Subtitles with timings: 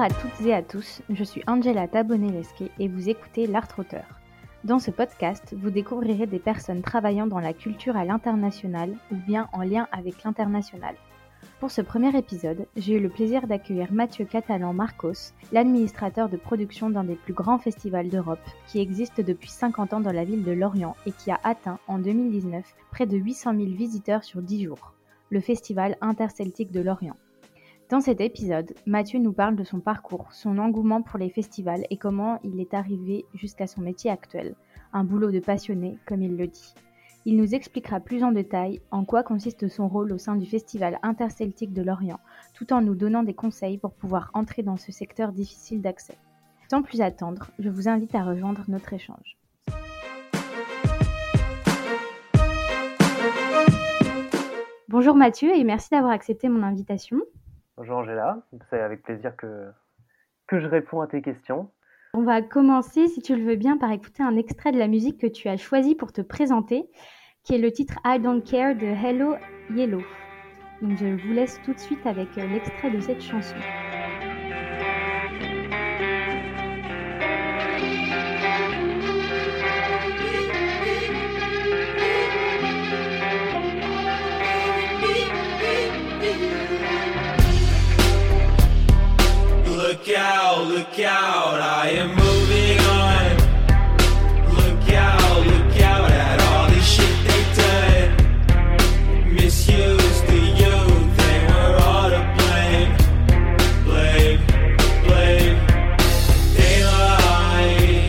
[0.00, 4.06] à toutes et à tous, je suis Angela Tabonelesque et vous écoutez L'Art Auteur.
[4.64, 9.50] Dans ce podcast, vous découvrirez des personnes travaillant dans la culture à l'international ou bien
[9.52, 10.94] en lien avec l'international.
[11.58, 16.88] Pour ce premier épisode, j'ai eu le plaisir d'accueillir Mathieu Catalan Marcos, l'administrateur de production
[16.88, 20.52] d'un des plus grands festivals d'Europe, qui existe depuis 50 ans dans la ville de
[20.52, 24.94] Lorient et qui a atteint en 2019 près de 800 000 visiteurs sur 10 jours,
[25.28, 27.16] le Festival interceltique de Lorient.
[27.90, 31.96] Dans cet épisode, Mathieu nous parle de son parcours, son engouement pour les festivals et
[31.96, 34.54] comment il est arrivé jusqu'à son métier actuel,
[34.92, 36.72] un boulot de passionné, comme il le dit.
[37.24, 41.00] Il nous expliquera plus en détail en quoi consiste son rôle au sein du Festival
[41.02, 42.20] interceltique de Lorient,
[42.54, 46.16] tout en nous donnant des conseils pour pouvoir entrer dans ce secteur difficile d'accès.
[46.70, 49.36] Sans plus attendre, je vous invite à rejoindre notre échange.
[54.88, 57.20] Bonjour Mathieu et merci d'avoir accepté mon invitation.
[57.80, 58.36] Bonjour Angela,
[58.68, 59.70] c'est avec plaisir que,
[60.46, 61.70] que je réponds à tes questions.
[62.12, 65.18] On va commencer, si tu le veux bien, par écouter un extrait de la musique
[65.18, 66.90] que tu as choisi pour te présenter,
[67.42, 69.34] qui est le titre I Don't Care de Hello
[69.70, 70.02] Yellow.
[70.82, 73.56] Donc je vous laisse tout de suite avec euh, l'extrait de cette chanson.
[90.80, 93.36] Look out, I am moving on.
[94.54, 99.34] Look out, look out at all this shit they've done.
[99.34, 102.92] Misused the youth, they were all to blame.
[103.84, 104.40] Blame,
[105.04, 105.58] blame.
[106.56, 108.08] They lie,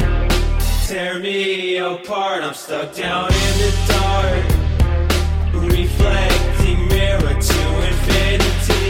[0.88, 2.42] tear me apart.
[2.44, 4.46] I'm stuck down in the dark.
[5.74, 8.81] Reflecting mirror to infinity.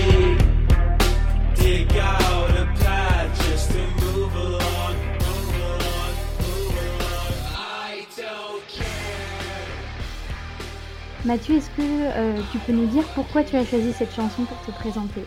[11.23, 14.57] Mathieu, est-ce que euh, tu peux nous dire pourquoi tu as choisi cette chanson pour
[14.65, 15.21] te présenter?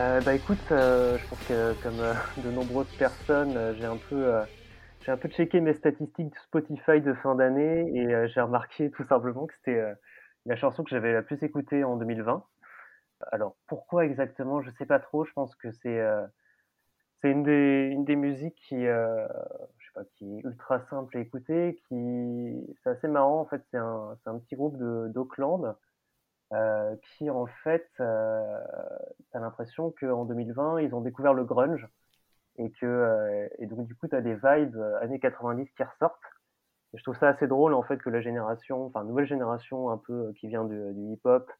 [0.00, 2.02] Euh, bah écoute, euh, je pense que comme
[2.42, 4.32] de nombreuses personnes, j'ai un peu
[5.04, 9.46] j'ai un peu checké mes statistiques Spotify de fin d'année et j'ai remarqué tout simplement
[9.46, 9.80] que c'était
[10.46, 12.44] la chanson que j'avais la plus écoutée en 2020.
[13.30, 15.24] Alors pourquoi exactement, je sais pas trop.
[15.24, 16.00] Je pense que c'est
[17.22, 18.84] une des une des musiques qui
[20.14, 23.62] qui est ultra simple à écouter, qui c'est assez marrant en fait.
[23.70, 25.76] C'est un un petit groupe d'Auckland
[26.52, 28.58] euh, qui en fait, euh,
[29.32, 31.88] t'as l'impression qu'en 2020, ils ont découvert le grunge
[32.58, 36.20] et que euh, et donc du coup, t'as des vibes euh, années 90 qui ressortent.
[36.94, 40.32] Je trouve ça assez drôle en fait que la génération, enfin nouvelle génération un peu
[40.38, 40.76] qui vient du,
[41.14, 41.50] hip-hop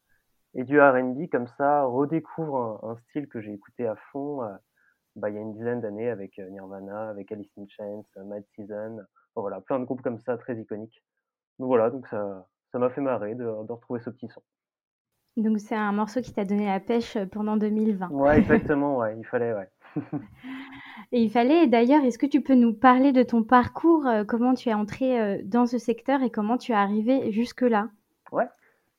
[0.55, 4.43] et du R&B comme ça redécouvre un style que j'ai écouté à fond.
[5.17, 8.03] Euh, bah, il y a une dizaine d'années avec euh, Nirvana, avec Alice in Chains,
[8.17, 8.99] euh, Mad Season,
[9.35, 11.03] Enfin, voilà, plein de groupes comme ça très iconiques.
[11.59, 14.43] Donc voilà, donc ça ça m'a fait marrer de, de retrouver ce petit son.
[15.37, 18.09] Donc c'est un morceau qui t'a donné la pêche pendant 2020.
[18.11, 19.69] Ouais, exactement, ouais, il fallait, ouais.
[21.13, 24.55] Et il fallait, d'ailleurs, est-ce que tu peux nous parler de ton parcours, euh, comment
[24.55, 27.91] tu es entré euh, dans ce secteur et comment tu es arrivé jusque-là?
[28.31, 28.49] Ouais,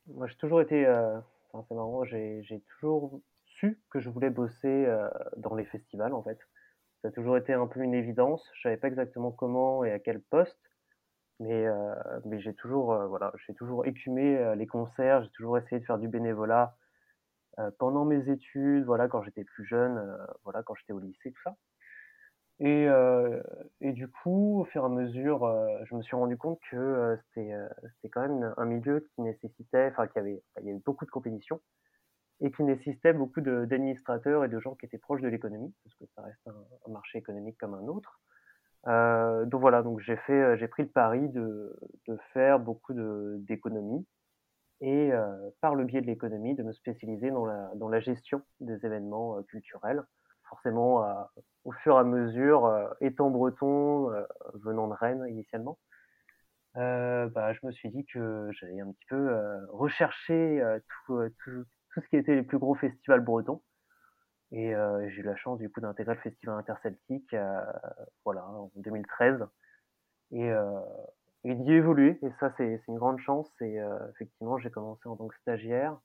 [0.06, 1.18] moi j'ai toujours été, euh,
[1.52, 3.20] enfin, c'est marrant, j'ai toujours
[3.90, 6.38] que je voulais bosser euh, dans les festivals en fait.
[7.02, 8.48] Ça a toujours été un peu une évidence.
[8.54, 10.58] Je savais pas exactement comment et à quel poste,
[11.40, 11.94] mais euh,
[12.24, 15.22] mais j'ai toujours, euh, voilà, j'ai toujours écumé les concerts.
[15.24, 16.76] J'ai toujours essayé de faire du bénévolat
[17.78, 21.56] pendant mes études, voilà, quand j'étais plus jeune, voilà, quand j'étais au lycée, tout ça.
[22.58, 22.88] Et,
[23.80, 25.46] et du coup, au fur et à mesure,
[25.84, 30.06] je me suis rendu compte que euh, c'était quand même un milieu qui nécessitait, enfin,
[30.06, 31.60] qu'il y avait, il y avait beaucoup de compétition
[32.44, 36.04] et qui nécessitait beaucoup d'administrateurs et de gens qui étaient proches de l'économie, parce que
[36.14, 38.20] ça reste un, marché économique comme un autre.
[38.86, 41.74] Euh, donc voilà, donc j'ai fait, euh, j'ai pris le pari de,
[42.06, 44.06] de faire beaucoup de- d'économie
[44.82, 48.42] et euh, par le biais de l'économie, de me spécialiser dans la, dans la gestion
[48.60, 50.02] des événements culturels.
[50.50, 51.02] Forcément,
[51.64, 54.10] au fur et à mesure, étant breton,
[54.52, 55.78] venant de Rennes initialement,
[56.74, 60.62] bah, je me suis dit que j'allais un petit peu euh, rechercher
[61.06, 61.64] tout, tout,
[61.94, 63.62] tout ce qui était les plus gros festivals bretons.
[64.52, 67.60] Et euh, j'ai eu la chance du coup d'intégrer le festival interceltique euh,
[68.24, 69.46] voilà, en 2013
[70.32, 70.80] et, euh,
[71.44, 72.18] et d'y évoluer.
[72.22, 73.50] Et ça, c'est une grande chance.
[73.60, 75.96] Et euh, effectivement, j'ai commencé en tant que stagiaire,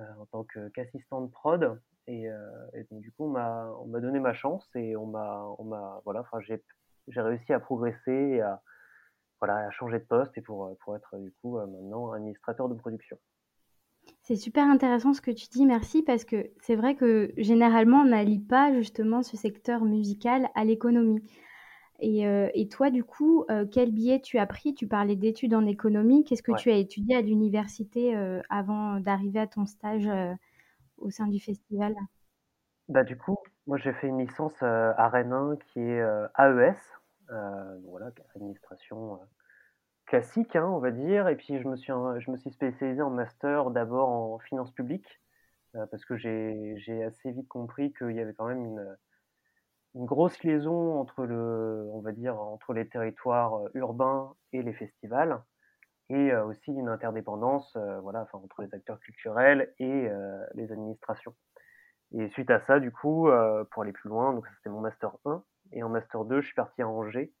[0.00, 1.80] euh, en tant qu'assistant de prod.
[2.08, 2.40] Et, euh,
[2.90, 6.62] donc, du coup, on m'a on m'a donné ma chance et on on voilà, j'ai
[7.08, 8.60] j'ai réussi à progresser à
[9.40, 12.68] voilà à changer de poste et pour euh, pour être du coup euh, maintenant administrateur
[12.68, 13.18] de production.
[14.22, 18.04] C'est super intéressant ce que tu dis, merci, parce que c'est vrai que généralement, on
[18.06, 21.20] n'allie pas justement ce secteur musical à l'économie.
[22.00, 24.74] Et, euh, et toi, du coup, euh, quel billet tu as pris?
[24.74, 26.24] Tu parlais d'études en économie.
[26.24, 26.62] Qu'est-ce que Ouais.
[26.62, 30.08] tu as étudié à l'université euh, avant d'arriver à ton stage
[30.98, 31.94] au sein du festival?
[32.88, 33.36] Bah, du coup,
[33.66, 36.00] moi j'ai fait une licence à Rennes 1 qui est
[36.38, 37.00] AES,
[37.88, 39.18] voilà, administration
[40.12, 41.28] classique, hein, on va dire.
[41.28, 45.22] Et puis je me suis, je me suis spécialisé en master d'abord en finances publiques,
[45.74, 48.96] euh, parce que j'ai assez vite compris qu'il y avait quand même une,
[49.94, 54.74] une grosse liaison entre le, on va dire, entre les territoires euh, urbains et les
[54.74, 55.42] festivals,
[56.10, 60.10] et euh, aussi une interdépendance, voilà, entre les acteurs culturels et
[60.54, 61.34] les administrations.
[62.12, 63.30] Et suite à ça, du coup,
[63.70, 65.42] pour aller plus loin, donc c'était mon master 1,
[65.72, 67.32] et en master 2, je suis parti à Angers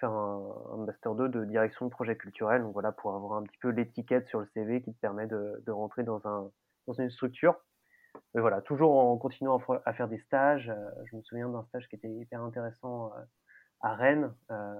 [0.00, 3.58] faire un, master 2 de direction de projet culturel, donc voilà, pour avoir un petit
[3.58, 6.50] peu l'étiquette sur le CV qui te permet de, rentrer dans, un,
[6.86, 7.56] dans une structure.
[8.34, 10.70] Mais voilà, toujours en continuant à, fa- à faire des stages.
[10.70, 13.20] euh, je me souviens d'un stage qui était hyper intéressant euh,
[13.80, 14.74] à Rennes, euh,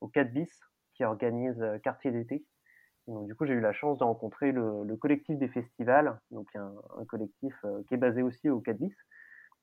[0.00, 0.50] au 4 bis,
[0.94, 2.44] qui organise Quartier d'été.
[3.06, 6.48] Donc, du coup, j'ai eu la chance de rencontrer le, le collectif des festivals, donc
[6.56, 6.72] un,
[7.06, 7.54] collectif
[7.88, 8.94] qui est basé aussi au 4 bis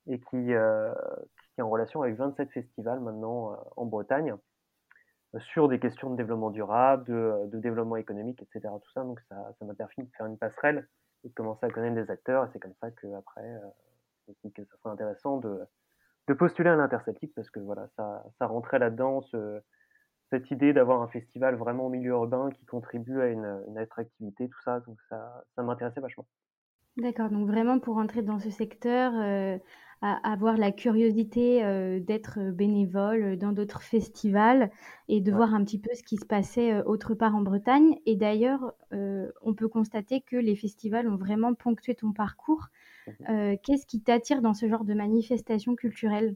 [0.08, 4.36] et qui, qui est en relation avec 27 festivals maintenant en Bretagne
[5.40, 8.74] sur des questions de développement durable, de, de développement économique, etc.
[8.82, 10.88] Tout ça, donc ça m'a permis de faire une passerelle
[11.24, 12.46] et de commencer à connaître des acteurs.
[12.46, 13.60] Et c'est comme ça euh,
[14.28, 15.66] me suis dit que ça serait intéressant de,
[16.34, 19.62] postuler à l'Interceltique parce que voilà, ça, ça rentrait là-dedans, ce-
[20.32, 24.50] cette idée d'avoir un festival vraiment au milieu urbain qui contribue à une, une attractivité,
[24.50, 24.80] tout ça.
[24.82, 26.26] Donc ça, ça m'intéressait vachement.
[26.98, 29.58] D'accord, donc vraiment pour entrer dans ce secteur, euh,
[30.02, 34.72] avoir la curiosité euh, d'être bénévole dans d'autres festivals
[35.10, 35.42] et de Ouais.
[35.42, 37.98] voir un petit peu ce qui se passait euh, autre part en Bretagne.
[38.06, 42.68] Et d'ailleurs, euh, on peut constater que les festivals ont vraiment ponctué ton parcours.
[43.30, 46.36] Euh, qu'est-ce qui t'attire dans ce genre de manifestation culturelle?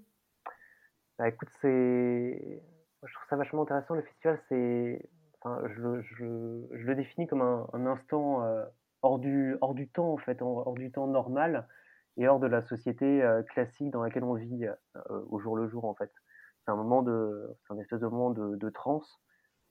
[1.18, 2.64] Bah écoute, c'est.
[3.04, 3.96] Je trouve ça vachement intéressant.
[3.96, 5.10] Le festival, c'est.
[5.42, 6.16] Enfin, je, le- je,
[6.78, 8.66] je le définis comme un, un instant euh,
[9.02, 11.68] hors du, hors du temps, en fait, hors, du temps normal
[12.18, 15.68] et hors de la société euh, classique dans laquelle on vit euh, au jour le
[15.68, 16.12] jour, en fait.
[16.66, 17.58] C'est un moment de.
[17.62, 19.22] C'est un espèce de moment de, de transe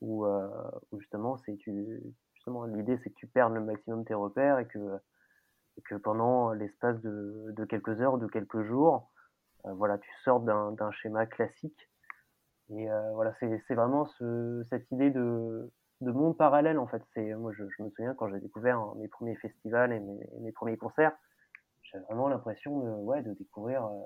[0.01, 0.49] où, euh,
[0.91, 2.01] où justement, c'est tu.
[2.35, 4.99] Justement, l'idée, c'est que tu perdes le maximum tes repères et que,
[5.77, 9.11] et que pendant l'espace de, de quelques heures, de quelques jours,
[9.65, 11.91] voilà, tu sors d'un schéma classique.
[12.71, 15.71] Et voilà, c'est vraiment ce, cette idée de,
[16.01, 17.03] de monde parallèle, en fait.
[17.15, 20.77] C'est, moi, je, me souviens quand j'ai découvert hein, mes premiers festivals et mes, premiers
[20.77, 21.17] concerts,
[21.83, 24.05] j'avais vraiment l'impression de, ouais, de découvrir euh,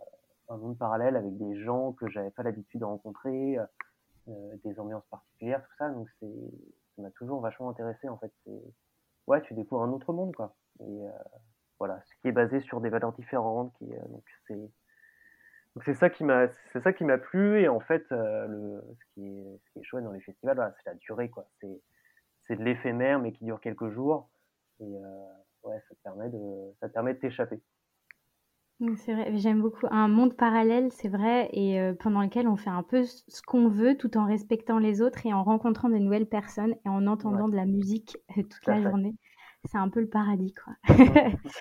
[0.49, 3.59] un monde parallèle avec des gens que j'avais pas l'habitude de rencontrer,
[4.29, 5.91] euh, des ambiances particulières, tout ça.
[5.91, 6.33] Donc, c'est,
[6.97, 8.33] ça m'a toujours vachement intéressé, en fait.
[8.45, 8.63] C'est,
[9.27, 10.55] ouais, tu découvres un autre monde, quoi.
[10.81, 11.11] Et euh,
[11.79, 14.71] voilà, ce qui est basé sur des valeurs différentes, qui, euh, donc c'est,
[15.85, 19.05] c'est ça qui m'a, c'est ça qui m'a plu et en fait, euh, le, ce
[19.15, 21.47] qui est, ce qui est chouette dans les festivals, voilà, c'est la durée quoi.
[21.61, 21.81] C'est,
[22.43, 24.31] c'est de l'éphémère mais qui dure quelques jours
[24.81, 25.27] et euh,
[25.65, 26.39] ouais, ça te permet de,
[26.81, 27.61] ça te permet de t'échapper.
[28.97, 29.87] C'est vrai, j'aime beaucoup.
[29.93, 33.69] Un monde parallèle, c'est vrai, et euh, pendant lequel on fait un peu ce qu'on
[33.69, 37.37] veut tout en respectant les autres et en rencontrant de nouvelles personnes et en Ouais,
[37.37, 38.83] entendant de la musique toute la fait.
[38.83, 39.15] journée.
[39.67, 40.75] C'est un peu le paradis, quoi.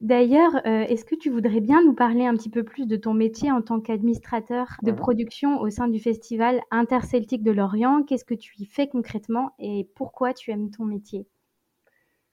[0.00, 3.12] D'ailleurs, euh, est-ce que tu voudrais bien nous parler un petit peu plus de ton
[3.12, 8.02] métier en tant qu'administrateur de production au sein du festival Interceltique de Lorient?
[8.04, 11.26] Qu'est-ce que tu y fais concrètement et pourquoi tu aimes ton métier?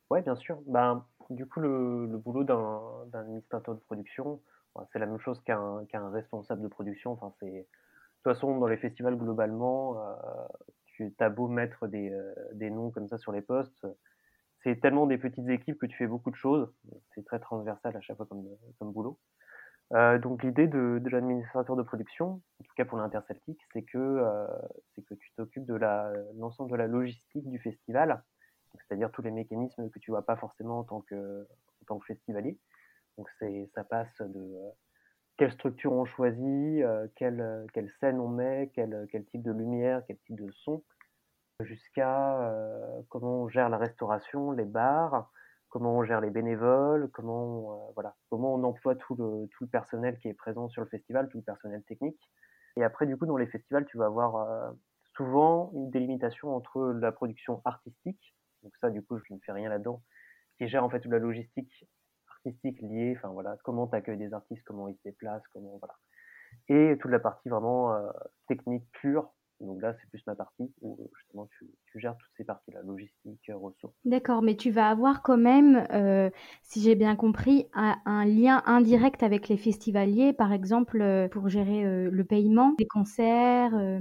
[0.09, 0.59] Ouais, bien sûr.
[0.65, 2.79] Ben, du coup, le, le boulot d'un,
[3.12, 4.41] administrateur de production,
[4.74, 7.12] ben, c'est la même chose qu'un, responsable de production.
[7.12, 7.65] Enfin, c'est, de
[8.24, 10.13] toute façon, dans les festivals, globalement, euh,
[10.86, 13.86] tu as beau mettre des, euh, des noms comme ça sur les postes,
[14.67, 16.69] c'est tellement des petites équipes que tu fais beaucoup de choses.
[17.15, 19.17] C'est très transversal à chaque fois comme, boulot.
[19.93, 24.45] Euh, donc l'idée de, l'administrateur de production, en tout cas pour l'Interceltique, c'est que, euh,
[25.07, 25.79] que tu t'occupes de
[26.38, 28.21] l'ensemble de la logistique du festival,
[28.74, 31.47] c'est-à-dire tous les mécanismes que tu vois pas forcément en tant que,
[32.05, 32.59] festivalier.
[33.17, 33.29] Donc
[33.74, 34.69] ça passe de euh,
[35.38, 36.83] quelle structure on choisit,
[37.15, 40.83] quelle, quelle scène on met, quel, quel type de lumière, quel type de son,
[41.63, 45.31] jusqu'à euh, comment on gère la restauration, les bars,
[45.69, 49.69] comment on gère les bénévoles, comment, euh, voilà, comment on emploie tout le, tout le
[49.69, 52.19] personnel qui est présent sur le festival, tout le personnel technique.
[52.75, 54.71] Et après, du coup, dans les festivals, tu vas avoir euh,
[55.15, 59.69] souvent une délimitation entre la production artistique, donc ça, du coup, je ne fais rien
[59.69, 60.03] là-dedans,
[60.57, 61.87] qui gère en fait toute la logistique
[62.29, 65.95] artistique liée, enfin voilà, comment tu accueilles des artistes, comment ils se déplacent, comment, voilà.
[66.69, 68.09] Et toute la partie vraiment euh,
[68.47, 72.43] technique pure, Donc là, c'est plus ma partie où justement tu, tu gères toutes ces
[72.43, 73.95] parties-là, logistique, ressources.
[74.05, 76.29] D'accord, mais tu vas avoir quand même, euh,
[76.63, 81.49] si j'ai bien compris, un, un lien indirect avec les festivaliers, par exemple, euh, pour
[81.49, 83.75] gérer euh, le paiement des concerts.
[83.75, 83.99] euh.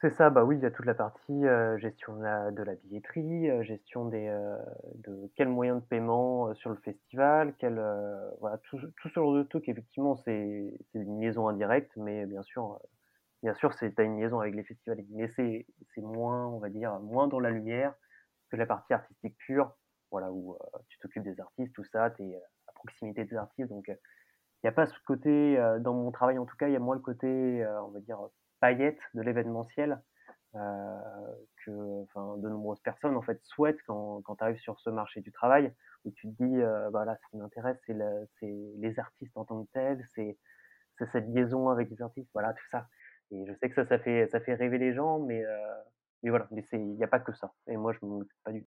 [0.00, 2.62] C'est ça, bah oui, il y a toute la partie euh, gestion de la, de
[2.62, 4.56] la billetterie, euh, gestion des, euh,
[4.94, 9.14] de quels moyens de paiement euh, sur le festival, quel, euh, voilà, tout, tout ce
[9.14, 12.86] genre de trucs, effectivement, c'est une liaison indirecte, mais bien sûr, euh,
[13.42, 15.66] bien sûr, c'est t'as une liaison avec les festivals, mais c'est
[15.98, 17.94] moins, on va dire, moins dans la lumière
[18.50, 19.72] que la partie artistique pure,
[20.10, 23.68] voilà, où euh, tu t'occupes des artistes, tout ça, tu es à proximité des artistes,
[23.68, 23.94] donc euh,
[24.62, 26.76] il n'y a pas ce côté, euh, dans mon travail en tout cas, il y
[26.76, 27.26] a moins le côté,
[27.62, 28.18] euh, on va dire,
[28.60, 30.00] paillette de l'événementiel
[30.54, 31.00] euh,
[31.64, 35.72] que de nombreuses personnes en fait souhaitent quand, tu arrives sur ce marché du travail
[36.04, 39.44] où tu te dis euh, voilà ce qui m'intéresse c'est le, c'est les artistes en
[39.44, 40.38] tant que tels c'est
[41.12, 42.88] cette liaison avec les artistes voilà tout ça
[43.30, 45.74] et je sais que ça ça fait ça fait rêver les gens mais euh,
[46.22, 48.62] mais voilà il n'y a pas que ça et moi je m'en occupe pas du
[48.64, 48.70] tout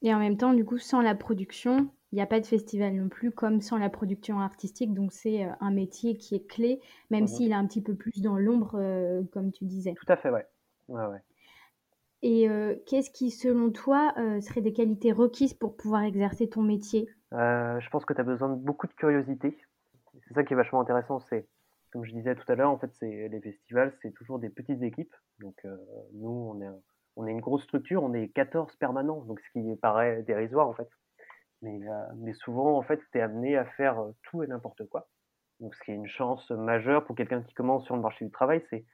[0.00, 2.94] Et en même temps, du coup, sans la production, il n'y a pas de festival
[2.94, 4.94] non plus, comme sans la production artistique.
[4.94, 7.26] Donc, c'est euh, un métier qui est clé, même Mhm.
[7.26, 9.94] s'il est un petit peu plus dans l'ombre, euh, comme tu disais.
[9.94, 10.46] tout à fait ouais
[10.88, 11.22] ouais ouais
[12.20, 16.60] Et euh, qu'est-ce qui, selon toi, euh, seraient des qualités requises pour pouvoir exercer ton
[16.60, 17.08] métier?
[17.32, 19.56] Je pense que tu as besoin de beaucoup de curiosité.
[20.26, 21.20] C'est ça qui est vachement intéressant.
[21.20, 21.48] C'est,
[21.92, 24.82] comme je disais tout à l'heure, en fait, c'est les festivals, c'est toujours des petites
[24.82, 25.14] équipes.
[25.38, 25.76] Donc, euh,
[26.14, 26.70] nous, on est,
[27.16, 30.74] on est une grosse structure, on est 14 permanents, donc ce qui paraît dérisoire, en
[30.74, 30.88] fait.
[31.62, 35.08] Mais, euh, souvent, en fait, tu es amené à faire euh, tout et n'importe quoi.
[35.60, 38.30] Donc, ce qui est une chance majeure pour quelqu'un qui commence sur le marché du
[38.30, 38.84] travail, c'est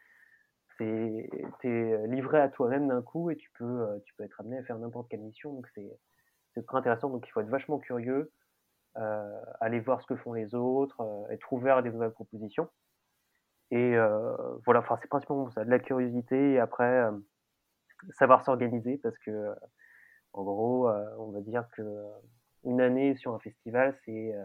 [0.78, 1.28] c'est
[1.61, 4.78] t'es livré à toi-même d'un coup et tu peux tu peux être amené à faire
[4.78, 5.52] n'importe quelle mission.
[5.52, 7.11] Donc, c'est très intéressant.
[7.11, 8.32] Donc, il faut être vachement curieux
[9.61, 12.68] aller voir ce que font les autres, euh, être ouvert à des nouvelles propositions.
[13.70, 17.12] Et euh, voilà, enfin c'est principalement ça, de la curiosité et après euh,
[18.18, 19.54] savoir s'organiser parce que euh,
[20.34, 22.08] en gros, euh, on va dire que euh,
[22.64, 24.44] une année sur un festival, c'est euh,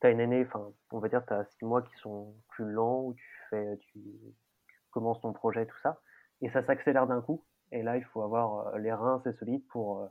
[0.00, 3.14] t'as une année, enfin on va dire t'as six mois qui sont plus lents où
[3.14, 6.00] tu fais, tu, tu commences ton projet tout ça
[6.42, 7.44] et ça s'accélère d'un coup.
[7.72, 10.06] Et là, il faut avoir euh, les reins assez solides pour euh,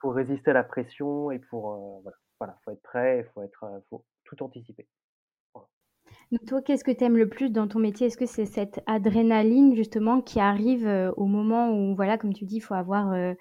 [0.00, 3.42] pour résister à la pression et pour euh, voilà, voilà, faut être prêt, il faut
[3.42, 4.86] être, faut tout anticiper.
[6.32, 8.08] Donc, toi, qu'est-ce que tu aimes le plus dans ton métier?
[8.08, 12.56] Est-ce que c'est cette adrénaline, justement, qui arrive au moment où, voilà, comme tu dis,
[12.56, 13.34] il faut avoir, euh,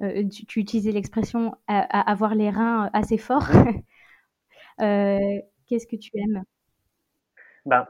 [0.00, 3.48] tu, tu utilisais l'expression, avoir les reins assez forts?
[4.80, 6.44] Euh, qu'est-ce que tu aimes?
[7.66, 7.86] Ben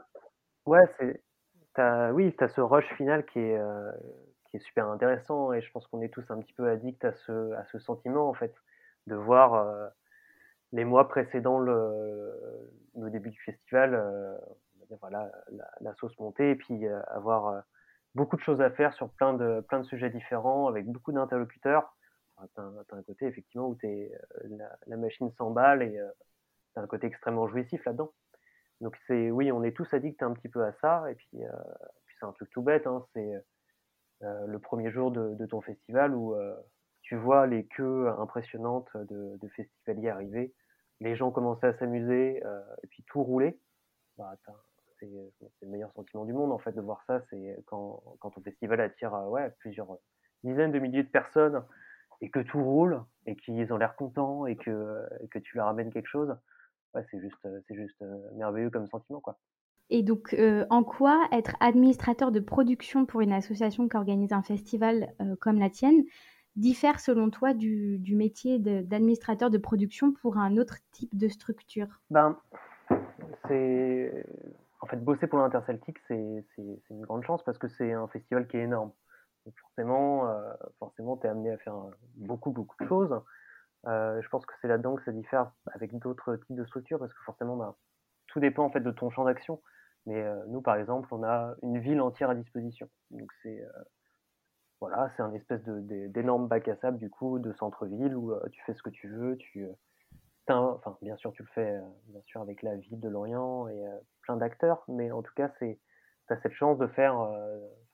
[0.65, 1.21] ouais, c'est
[1.75, 3.91] t'as, oui, t'as ce rush final qui est euh,
[4.49, 7.13] qui est super intéressant et je pense qu'on est tous un petit peu addicts à
[7.13, 8.53] ce à ce sentiment en fait
[9.05, 9.91] de voir
[10.71, 14.37] les mois précédant le, le début du festival, euh,
[15.01, 17.59] voilà, la, la sauce montée et puis euh, avoir euh,
[18.15, 21.95] beaucoup de choses à faire sur plein de, plein de sujets différents avec beaucoup d'interlocuteurs.
[22.37, 22.47] Enfin,
[22.87, 26.09] t'as, un- côté effectivement où t'es, euh, la, la machine s'emballe et euh,
[26.73, 28.11] t'as un côté extrêmement jouissif là-dedans.
[28.81, 31.51] Donc c'est, oui, on est tous addicts un petit peu à ça et puis, euh,
[32.05, 33.31] puis c'est un truc tout bête, hein, c'est
[34.21, 36.35] le premier jour de, de ton festival où
[37.01, 40.53] tu vois les queues impressionnantes de, de festivaliers arriver,
[40.99, 43.59] les gens commençaient à s'amuser euh, et puis tout rouler.
[44.17, 44.63] Bah, t'as-
[44.99, 45.07] c'est
[45.61, 47.21] le meilleur sentiment du monde en fait de voir ça.
[47.29, 49.97] C'est quand, quand ton festival attire euh, ouais, plusieurs
[50.43, 51.63] dizaines de milliers de personnes
[52.21, 55.01] et que tout roule et qu'ils ont l'air contents et que,
[55.31, 56.35] que tu leur amènes quelque chose.
[56.93, 59.37] Ouais, c'est juste, euh, c'est juste euh, merveilleux comme sentiment quoi.
[59.91, 64.43] Et donc, euh, en quoi être administrateur de production pour une association qui organise un
[64.43, 66.03] festival euh, comme la tienne
[66.59, 71.87] diffère selon toi du, métier d'administrateur de production pour un autre type de structure?
[72.09, 72.37] Ben,
[73.47, 74.25] c'est
[74.81, 76.45] en fait bosser pour l'Interceltique, c'est
[76.89, 78.91] une grande chance parce que c'est un festival qui est énorme.
[79.45, 81.75] Donc forcément, euh, forcément, t'es amené à faire
[82.15, 83.21] beaucoup beaucoup de choses.
[83.87, 87.13] Euh, je pense que c'est là-dedans que ça diffère avec d'autres types de structures parce
[87.13, 87.73] que forcément, ben,
[88.27, 89.61] tout dépend en fait de ton champ d'action.
[90.05, 92.89] Mais euh, nous, par exemple, on a une ville entière à disposition.
[93.11, 93.61] Donc c'est
[94.79, 98.61] voilà, c'est un espèce d'énorme bac à sable du coup de centre-ville où euh, tu
[98.63, 99.73] fais ce que tu veux, tu euh,
[100.47, 103.83] enfin, bien sûr, tu le fais, euh, bien sûr, avec la ville de Lorient et
[104.21, 105.79] plein d'acteurs, mais en tout cas, c'est,
[106.27, 107.29] t'as cette chance de faire,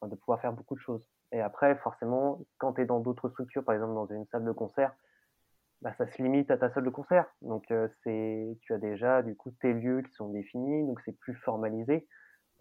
[0.03, 1.09] de pouvoir faire beaucoup de choses.
[1.31, 4.51] Et après, forcément, quand tu es dans d'autres structures, par exemple dans une salle de
[4.51, 4.95] concert,
[5.81, 7.25] bah, ça se limite à ta salle de concert.
[7.41, 7.65] Donc,
[8.03, 12.07] c'est, tu as déjà, du coup, tes lieux qui sont définis, donc c'est plus formalisé.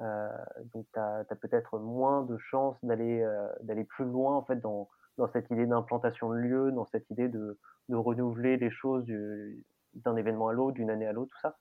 [0.01, 0.29] Euh,
[0.73, 4.89] donc, tu as, peut-être moins de chances d'aller, euh, d'aller plus loin, en fait, dans,
[5.19, 7.59] dans cette idée d'implantation de lieu, dans cette idée de,
[7.89, 9.63] de renouveler les choses du,
[9.95, 11.57] d'un événement à l'autre, d'une année à l'autre, tout ça.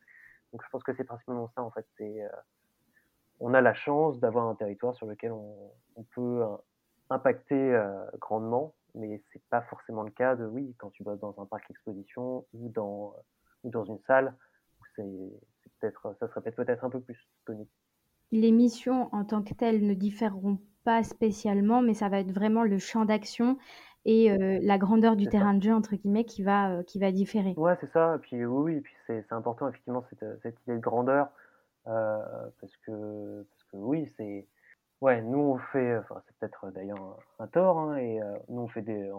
[0.52, 1.88] Donc je pense que c'est principalement ça en fait.
[2.02, 2.28] Euh,
[3.40, 6.44] on a la chance d'avoir un territoire sur lequel on, on peut
[7.10, 7.76] impacté
[8.20, 11.68] grandement, mais c'est pas forcément le cas de oui quand tu bosses dans un parc
[11.68, 13.16] d'exposition ou dans
[13.64, 14.36] ou dans une salle,
[14.96, 15.04] c'est
[15.80, 17.68] peut-être ça serait peut-être un peu plus connu.
[18.34, 22.64] Les missions en tant que telles ne différeront pas spécialement, mais ça va être vraiment
[22.64, 23.60] le champ d'action
[24.06, 27.54] et la grandeur du terrain de jeu entre guillemets qui va, qui va différer.
[27.56, 28.16] Ouais, c'est ça.
[28.16, 31.30] Et puis oui, oui, puis c'est important effectivement cette, cette idée de grandeur
[31.86, 34.48] parce que parce que oui, c'est
[35.02, 38.82] ouais, nous on fait, enfin c'est peut-être d'ailleurs un, tort, hein, et nous on fait
[38.82, 39.12] des,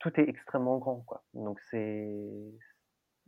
[0.00, 1.22] tout est extrêmement grand quoi.
[1.32, 2.10] Donc c'est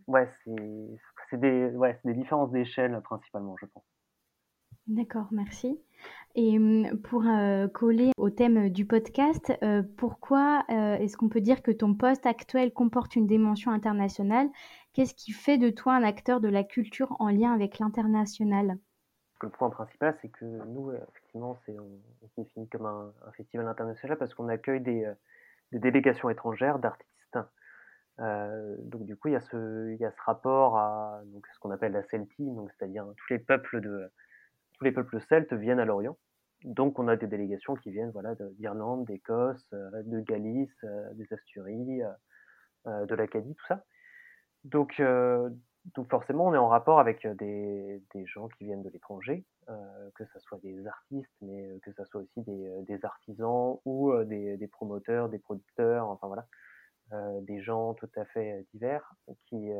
[0.09, 0.99] ouais, c'est
[1.31, 3.85] c'est des ouais, c'est des différences d'échelle principalement, je pense.
[4.91, 5.81] D'accord, merci.
[6.35, 7.23] Et mmh, pour
[7.73, 9.53] coller au thème du podcast,
[9.97, 14.49] pourquoi est-ce qu'on peut dire que ton poste actuel comporte une dimension internationale?
[14.93, 18.79] Qu'est-ce qui fait de toi un acteur de la culture en lien avec l'international?
[19.41, 24.19] Le point principal, c'est que nous, effectivement, c'est, on, se définit comme un, festival international
[24.19, 25.09] parce qu'on accueille des,
[25.71, 27.39] délégations étrangères d'artistes.
[28.19, 31.23] donc du coup, il y, a ce, rapport à
[31.55, 34.11] ce qu'on appelle la CELTI, c'est-à-dire tous les peuples de
[34.81, 36.17] tous les peuples celtes viennent à l'Orient.
[36.65, 41.31] Donc on a des délégations qui viennent voilà, d'Irlande, d'Écosse, euh, de Galice, euh, des
[41.33, 42.03] Asturies,
[42.87, 43.85] euh, de l'Acadie, tout ça.
[44.65, 45.03] Donc,
[45.97, 49.47] donc forcément on est en rapport avec des, des gens qui viennent de l'étranger,
[50.15, 54.69] que ce soit des artistes, mais que ce soit aussi des, des artisans ou des,
[54.71, 56.47] promoteurs, des producteurs, enfin voilà.
[57.41, 59.15] des gens tout à fait divers
[59.47, 59.71] qui,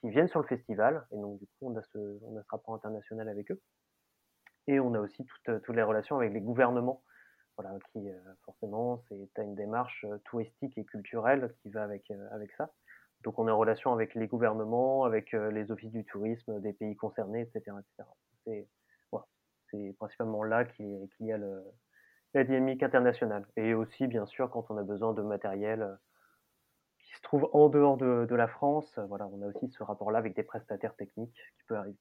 [0.00, 2.48] qui viennent sur le festival et donc du coup on a ce, on a ce
[2.50, 3.60] rapport international avec eux.
[4.68, 7.02] Et on a aussi toutes, euh, toutes les relations avec les gouvernements,
[7.56, 12.50] voilà, qui euh, forcément, c'est une démarche euh, touristique et culturelle qui va avec, avec
[12.52, 12.72] ça.
[13.22, 16.94] Donc on est en relation avec les gouvernements, avec les offices du tourisme des pays
[16.94, 17.76] concernés, etc.
[17.78, 18.08] etc.
[18.44, 18.68] C'est
[19.10, 19.26] voilà,
[19.98, 21.64] principalement là qu'il y a le,
[22.34, 23.46] la dynamique internationale.
[23.56, 25.98] Et aussi, bien sûr, quand on a besoin de matériel
[27.00, 30.18] qui se trouve en dehors de, de la France, voilà, on a aussi ce rapport-là
[30.18, 31.98] avec des prestataires techniques qui peut arriver.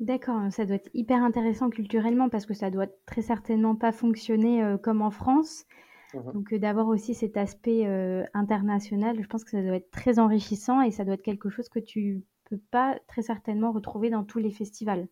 [0.00, 4.62] D'accord, ça doit être hyper intéressant culturellement parce que ça doit très certainement pas fonctionner,
[4.64, 5.66] euh, comme en France.
[6.12, 9.90] Mmh Donc, euh, d'avoir aussi cet aspect, euh, international, je pense que ça doit être
[9.92, 14.10] très enrichissant et ça doit être quelque chose que tu peux pas très certainement retrouver
[14.10, 15.08] dans tous les festivals.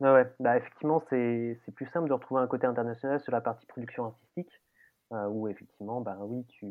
[0.00, 3.66] Ouais, ouais, bah, effectivement, c'est plus simple de retrouver un côté international sur la partie
[3.66, 4.50] production artistique,
[5.10, 6.66] où effectivement, bah, oui, tu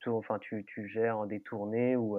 [0.00, 2.18] tu enfin, tu tu gères des tournées ou,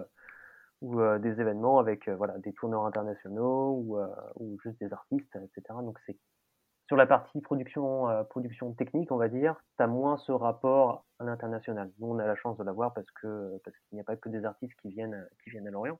[0.81, 3.97] ou des événements avec voilà, des tourneurs internationaux ou,
[4.35, 5.79] ou, juste des artistes, etc.
[5.81, 6.17] Donc c'est
[6.87, 11.25] sur la partie production, production technique, on va dire, tu as moins ce rapport à
[11.25, 11.91] l'international.
[11.99, 14.29] Nous, on a la chance de l'avoir parce que parce qu'il n'y a pas que
[14.29, 15.99] des artistes qui viennent qui viennent à Lorient.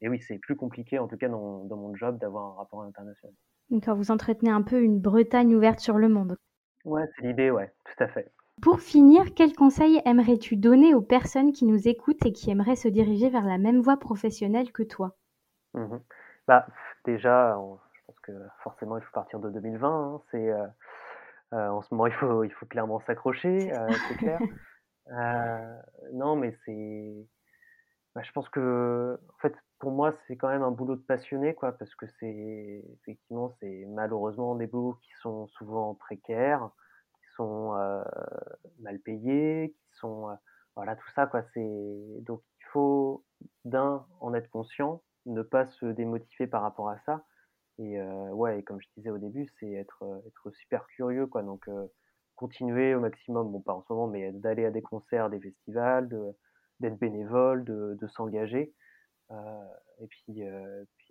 [0.00, 2.82] Et oui, c'est plus compliqué, en tout cas dans, dans mon job, d'avoir un rapport
[2.82, 3.34] international.
[3.70, 6.36] D'accord, vous entretenez un peu une Bretagne ouverte sur le monde.
[6.84, 8.30] Ouais, c'est l'idée, ouais, tout à fait.
[8.62, 12.88] Pour finir, quels conseils aimerais-tu donner aux personnes qui nous écoutent et qui aimeraient se
[12.88, 15.16] diriger vers la même voie professionnelle que toi?
[15.74, 15.96] Mmh
[16.46, 16.66] bah,
[17.04, 17.58] Déjà,
[17.92, 19.88] je pense que forcément, il faut partir de 2020.
[19.88, 20.22] Hein.
[20.30, 20.66] c'est, euh,
[21.52, 24.40] euh, en ce moment, il faut, il faut clairement s'accrocher, euh, c'est clair.
[26.12, 27.26] non, mais c'est.
[28.14, 31.54] Bah, je pense que, en fait, pour moi, c'est quand même un boulot de passionné,
[31.54, 36.70] quoi, parce que c'est effectivement, c'est malheureusement des boulots qui sont souvent précaires
[37.74, 38.04] sont
[38.80, 40.28] mal payés, qui sont
[40.76, 41.42] voilà tout ça quoi.
[41.56, 43.24] Donc il faut
[43.64, 47.24] d'un en être conscient, ne pas se démotiver par rapport à ça.
[47.78, 48.00] Et
[48.32, 51.42] ouais, et comme je disais au début, c'est être être super curieux quoi.
[51.42, 51.68] Donc
[52.34, 56.08] continuer au maximum, bon pas en ce moment, mais d'aller à des concerts, des festivals,
[56.80, 58.74] d'être bénévole, de, s'engager.
[59.30, 60.42] et puis,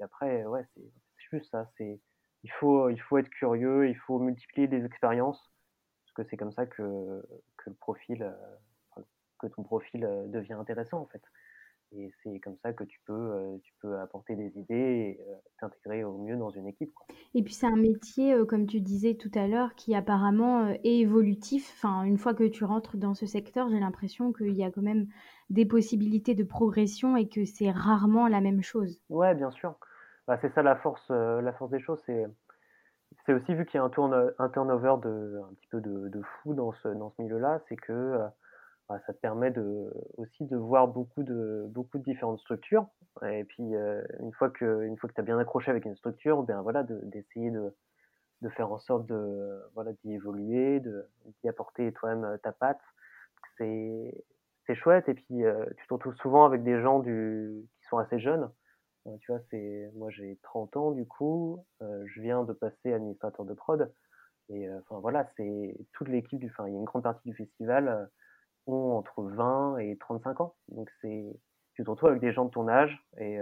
[0.01, 0.83] après, ouais, c'est
[1.31, 1.69] juste ça.
[1.79, 5.52] Il faut, il faut être curieux, il faut multiplier les expériences
[6.13, 7.23] que c'est comme ça que,
[7.57, 9.01] que le profil, euh,
[9.39, 11.21] que ton profil euh, devient intéressant en fait.
[11.95, 15.19] Et c'est comme ça que tu peux, euh, tu peux apporter des idées et
[15.59, 16.91] t'intégrer au mieux dans une équipe.
[17.35, 21.71] Et puis c'est un métier, comme tu disais tout à l'heure, qui apparemment est évolutif.
[21.75, 24.81] Enfin, une fois que tu rentres dans ce secteur, j'ai l'impression qu'il y a quand
[24.81, 25.05] même
[25.51, 28.99] des possibilités de progression et que c'est rarement la même chose.
[29.09, 29.75] Ouais, bien sûr.
[30.27, 32.25] Bah, c'est ça la force, la force des choses, c'est
[33.25, 36.21] c'est aussi vu qu'il y a un, un turnover de, un petit peu de, de
[36.21, 38.27] fou dans ce, dans ce milieu-là, c'est que euh,
[38.89, 42.85] bah, ça te permet de, aussi de voir beaucoup de, beaucoup de différentes structures.
[43.25, 45.95] Et puis, euh, une fois que, une fois que tu as bien accroché avec une
[45.95, 47.73] structure, ben voilà, d'essayer de,
[48.41, 52.81] de, faire en sorte de, voilà, d'y évoluer, d'y apporter toi-même euh, ta patte.
[53.57, 54.25] C'est,
[54.65, 55.07] c'est chouette.
[55.07, 55.43] Et puis,
[55.77, 58.49] tu te retrouves souvent avec des gens du, qui sont assez jeunes
[59.21, 63.53] tu vois, c'est moi j'ai 30 ans du coup, je viens de passer administrateur de
[63.53, 63.93] prod
[64.49, 67.35] Et enfin voilà, c'est toute l'équipe du, enfin il y a une grande partie du
[67.35, 68.09] festival
[68.67, 70.55] ont entre 20 et 35 ans.
[70.69, 71.25] Donc c'est
[71.75, 73.39] tu te retrouves avec des gens de ton âge et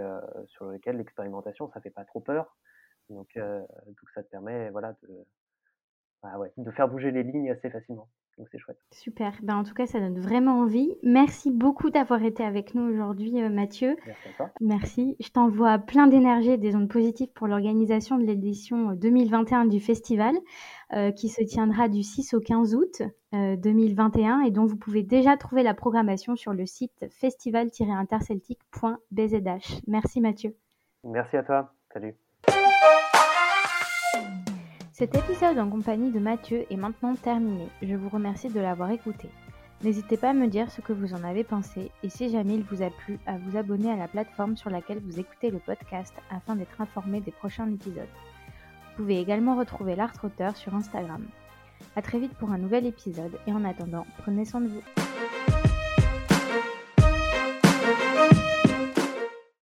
[0.48, 2.56] sur lesquels l'expérimentation ça fait pas trop peur.
[3.10, 5.26] Donc, donc ça te permet voilà de
[6.22, 8.08] bah ouais, de faire bouger les lignes assez facilement.
[8.38, 8.78] Donc c'est chouette.
[8.90, 9.34] Super.
[9.42, 10.96] Ben, en tout cas, ça donne vraiment envie.
[11.02, 13.94] Merci beaucoup d'avoir été avec nous aujourd'hui, euh, Mathieu.
[14.06, 14.50] Merci à toi.
[14.60, 15.16] Merci.
[15.20, 20.34] Je t'envoie plein d'énergie et des ondes positives pour l'organisation de l'édition 2021 du festival,
[20.94, 25.02] euh, qui se tiendra du 6 au 15 août 2021 euh, et dont vous pouvez
[25.02, 29.82] déjà trouver la programmation sur le site festival-interceltic.bzh.
[29.86, 30.56] Merci Mathieu.
[31.04, 31.74] Merci à toi.
[31.92, 32.14] Salut.
[34.92, 37.66] Cet épisode en compagnie de Mathieu est maintenant terminé.
[37.80, 39.30] Je vous remercie de l'avoir écouté.
[39.82, 42.62] N'hésitez pas à me dire ce que vous en avez pensé et si jamais il
[42.62, 46.12] vous a plu, à vous abonner à la plateforme sur laquelle vous écoutez le podcast
[46.30, 48.04] afin d'être informé des prochains épisodes.
[48.04, 51.24] Vous pouvez également retrouver l'art auteur sur Instagram.
[51.96, 55.11] A très vite pour un nouvel épisode et en attendant, prenez soin de vous.